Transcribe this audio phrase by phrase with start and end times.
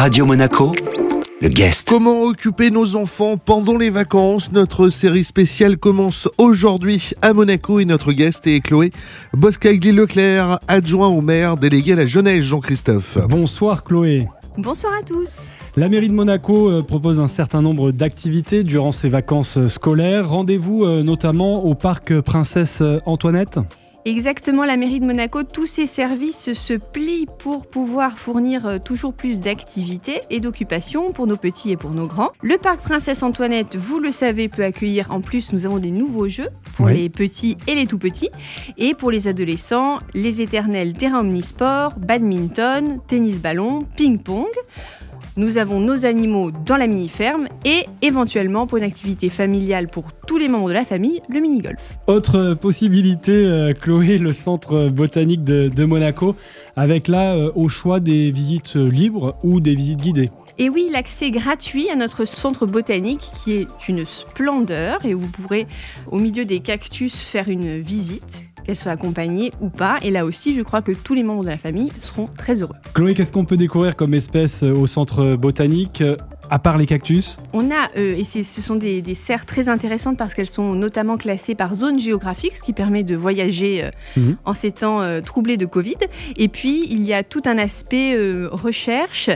[0.00, 0.72] Radio Monaco,
[1.42, 1.86] le guest.
[1.86, 4.50] Comment occuper nos enfants pendant les vacances?
[4.50, 8.92] Notre série spéciale commence aujourd'hui à Monaco et notre guest est Chloé
[9.34, 13.18] Boscagli-Leclerc, adjoint au maire, délégué à la jeunesse, Jean-Christophe.
[13.28, 14.26] Bonsoir Chloé.
[14.56, 15.42] Bonsoir à tous.
[15.76, 20.30] La mairie de Monaco euh, propose un certain nombre d'activités durant ses vacances euh, scolaires.
[20.30, 23.60] Rendez-vous euh, notamment au parc Princesse Antoinette?
[24.06, 29.40] Exactement, la mairie de Monaco, tous ses services se plient pour pouvoir fournir toujours plus
[29.40, 32.30] d'activités et d'occupations pour nos petits et pour nos grands.
[32.42, 36.28] Le parc Princesse Antoinette, vous le savez, peut accueillir, en plus nous avons des nouveaux
[36.28, 36.94] jeux pour Oui.
[36.96, 38.30] les petits et les tout petits.
[38.78, 44.46] Et pour les adolescents, les éternels terrains omnisports, badminton, tennis-ballon, ping-pong.
[45.36, 50.38] Nous avons nos animaux dans la mini-ferme et éventuellement pour une activité familiale pour tous
[50.38, 51.98] les membres de la famille, le mini-golf.
[52.08, 56.34] Autre possibilité, euh, Chloé, le centre botanique de, Monaco,
[56.74, 60.30] avec là euh, au choix des visites euh, libres ou des visites guidées.
[60.60, 65.66] Et oui, l'accès gratuit à notre centre botanique qui est une splendeur et vous pourrez
[66.10, 69.96] au milieu des cactus faire une visite, qu'elle soit accompagnée ou pas.
[70.02, 72.74] Et là aussi, je crois que tous les membres de la famille seront très heureux.
[72.92, 76.02] Chloé, qu'est-ce qu'on peut découvrir comme espèce euh, au centre botanique,
[76.50, 80.16] à part les cactus On a, euh, et ce sont des, des serres très intéressantes
[80.16, 84.36] parce qu'elles sont notamment classées par zone géographique, ce qui permet de voyager euh, Mhm.
[84.44, 85.96] en ces temps euh, troublés de Covid.
[86.36, 88.16] Et puis, il y a tout un aspect
[88.50, 89.30] recherche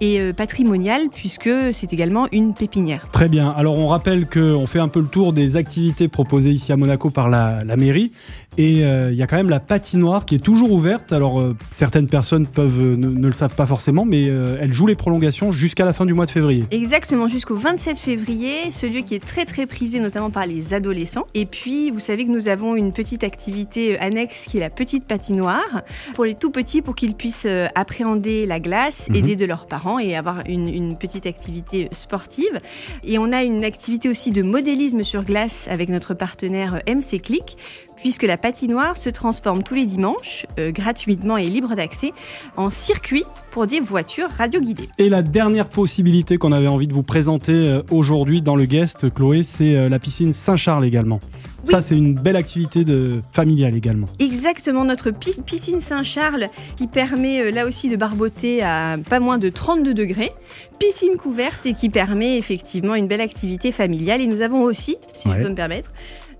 [0.00, 3.08] et patrimonial puisque c'est également une pépinière.
[3.12, 3.50] Très bien.
[3.50, 7.10] Alors on rappelle qu'on fait un peu le tour des activités proposées ici à Monaco
[7.10, 8.12] par la, la mairie.
[8.56, 11.12] Et euh, il y a quand même la patinoire qui est toujours ouverte.
[11.12, 14.86] Alors euh, certaines personnes peuvent euh, ne, ne le savent pas forcément, mais elle joue
[14.86, 16.64] les prolongations jusqu'à la fin du mois de février.
[16.70, 21.26] Exactement, jusqu'au 27 février, ce lieu qui est très très prisé notamment par les adolescents.
[21.34, 25.04] Et puis, vous savez que nous avons une petite activité annexe qui est la petite
[25.04, 25.82] patinoire
[26.14, 29.16] pour les tout petits pour qu'ils puissent appréhender la glace, Mhm.
[29.16, 32.58] aider de leurs parents et avoir une, une petite activité sportive.
[33.04, 37.56] Et on a une activité aussi de modélisme sur glace avec notre partenaire MC Click.
[38.00, 42.12] Puisque la patinoire se transforme tous les dimanches, euh, gratuitement et libre d'accès,
[42.56, 44.88] en circuit pour des voitures radioguidées.
[44.98, 49.12] Et la dernière possibilité qu'on avait envie de vous présenter euh, aujourd'hui dans le guest,
[49.12, 51.20] Chloé, c'est euh, la piscine Saint-Charles également.
[51.64, 51.70] Oui.
[51.72, 54.06] Ça, c'est une belle activité de familiale également.
[54.20, 59.48] Exactement, notre pi- piscine Saint-Charles qui permet là aussi de barboter à pas moins de
[59.48, 60.32] 32 degrés.
[60.78, 64.20] Piscine couverte et qui permet effectivement une belle activité familiale.
[64.20, 65.34] Et nous avons aussi, si Ouais.
[65.38, 65.90] je peux me permettre,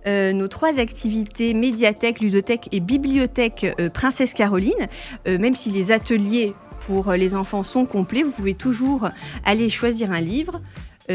[0.08, 4.88] euh, nos trois activités médiathèque, ludothèque et bibliothèque euh, Princesse Caroline.
[5.26, 6.54] Euh, même si les ateliers
[6.86, 9.10] pour les enfants sont complets, vous pouvez toujours
[9.44, 10.60] aller choisir un livre.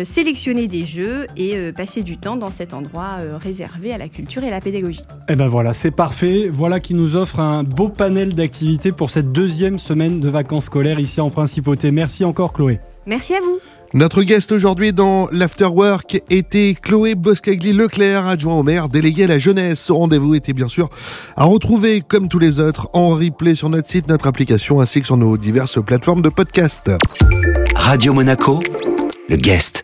[0.06, 4.48] sélectionner des jeux et passer du temps dans cet endroit réservé à la culture et
[4.48, 5.04] à la pédagogie.
[5.30, 6.50] Et ben voilà, c'est parfait.
[6.52, 11.00] Voilà qui nous offre un beau panel d'activités pour cette deuxième semaine de vacances scolaires
[11.00, 11.92] ici en Principauté.
[11.92, 12.80] Merci encore Chloé.
[13.06, 13.60] Merci à vous
[13.94, 19.82] Notre guest aujourd'hui dans l'Afterwork était Chloé Boscagli-Leclerc, adjoint au maire, délégué à la jeunesse.
[19.82, 20.90] Ce rendez-vous était bien sûr
[21.36, 25.08] à retrouver, comme tous les autres, en replay sur notre site, notre application, ainsi que
[25.08, 26.92] sur nos diverses plateformes de podcast.
[27.76, 28.60] Radio Monaco,
[29.30, 29.84] le guest.